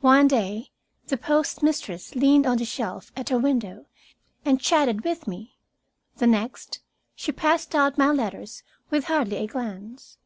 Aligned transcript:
One 0.00 0.28
day 0.28 0.70
the 1.08 1.16
postmistress 1.16 2.14
leaned 2.14 2.46
on 2.46 2.58
the 2.58 2.64
shelf 2.64 3.10
at 3.16 3.30
her 3.30 3.38
window 3.40 3.86
and 4.44 4.60
chatted 4.60 5.02
with 5.02 5.26
me. 5.26 5.58
The 6.18 6.28
next 6.28 6.82
she 7.16 7.32
passed 7.32 7.74
out 7.74 7.98
my 7.98 8.12
letters 8.12 8.62
with 8.90 9.06
hardly 9.06 9.38
a 9.38 9.48
glance. 9.48 10.18